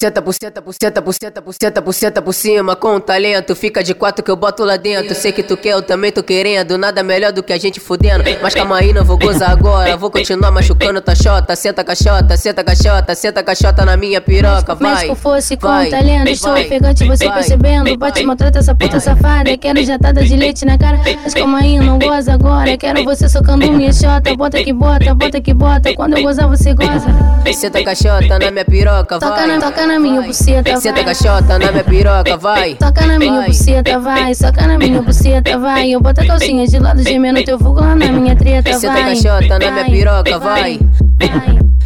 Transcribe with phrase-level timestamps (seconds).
[0.00, 3.56] Senta por senta por senta por senta por senta por senta por cima com talento.
[3.56, 5.12] Fica de quatro que eu boto lá dentro.
[5.12, 6.78] Sei que tu quer, eu também tô querendo.
[6.78, 8.22] Nada melhor do que a gente fudendo.
[8.40, 9.96] Mas calma aí, não vou gozar agora.
[9.96, 11.56] Vou continuar machucando tua chota.
[11.56, 14.76] Senta caixota, senta caixota, senta caixota na minha piroca.
[14.76, 15.08] Vai.
[15.08, 17.98] Mas fosse com vai, talento, estou ofegante, você vai, percebendo.
[17.98, 19.58] Bate, maltrata essa puta safada.
[19.58, 21.00] Quero jatada de leite na cara.
[21.24, 22.76] Mas calma aí, não goza agora.
[22.76, 24.32] Quero você socando minha chota.
[24.36, 25.92] Bota que bota, bota que bota.
[25.96, 27.08] Quando eu gozar, você goza.
[27.52, 29.18] Senta caixota na minha piroca.
[29.18, 29.28] Vai.
[29.28, 30.80] Toca na, toca na minha buceta, vai.
[30.80, 32.74] Senta caixota na minha piroca, vai.
[32.74, 34.34] Toca na minha buceta, vai.
[34.34, 35.90] Soca na minha buceta, vai.
[35.90, 38.80] Eu boto a calcinha de lado gemendo teu fogo lá na minha treta, vai.
[38.80, 40.78] Senta caixota na minha piroca, vai.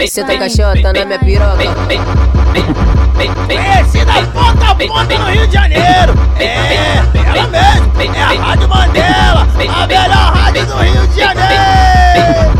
[0.08, 1.62] Senta caixota na minha piroca.
[3.80, 6.14] Esse da ponta a ponta no Rio de Janeiro.
[6.40, 7.92] É, ela mesmo.
[8.02, 12.52] É a Rádio Mandela, a melhor rádio do Rio de Janeiro.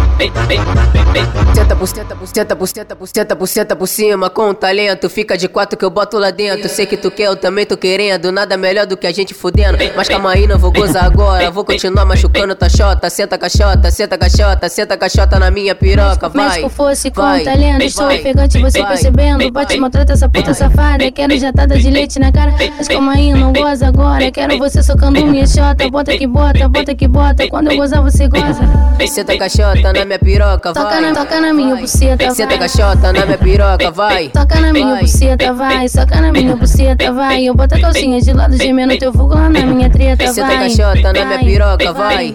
[1.77, 2.27] Por senta por
[2.69, 5.09] senta por senta por cima com talento.
[5.09, 6.69] Fica de quatro que eu boto lá dentro.
[6.69, 8.31] Sei que tu quer, eu também tô querendo.
[8.31, 9.79] Nada melhor do que a gente fudendo.
[9.97, 11.51] Mas calma aí, não vou gozar agora.
[11.51, 13.09] Vou continuar machucando tua chota.
[13.11, 16.29] Senta caixota, senta caixota, senta caixota na minha piroca.
[16.29, 16.63] Vai.
[16.63, 19.51] Mas fosse com talento, estou ofegante, você percebendo.
[19.51, 21.11] Bate, maltrata essa puta safada.
[21.11, 22.55] Quero jatada de leite na cara.
[22.77, 24.31] Mas calma aí, não goza agora.
[24.31, 25.89] Quero você socando minha chota.
[25.91, 27.49] Bota que bota, bota que bota.
[27.49, 28.63] Quando eu gozar, você goza.
[29.09, 30.85] Senta caixota na minha piroca, vai.
[30.85, 32.35] Toca na, toca na minha buceta, vai.
[32.35, 34.29] Senta caixota na minha piroca, vai.
[34.29, 35.89] Toca na minha buceta, vai.
[35.89, 37.45] Soca na minha buceta, vai.
[37.45, 40.35] Eu boto a calcinha de lado gemendo teu fogo lá na minha treta, vai.
[40.35, 42.35] Senta caixota na minha piroca, vai.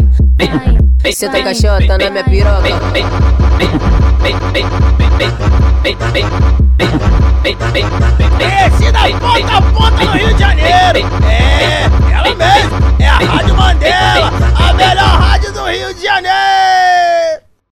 [1.14, 2.67] Senta caixota na minha piroca.
[8.67, 10.56] Esse da ponta a ponta no Rio de Janeiro.